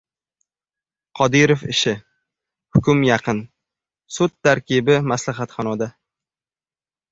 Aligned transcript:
«Qodirov 1.19 1.65
ishi». 1.73 1.93
Hukm 2.79 3.05
yaqin: 3.09 3.43
sud 4.17 4.35
tarkibi 4.49 4.99
maslahatxonada! 5.15 5.93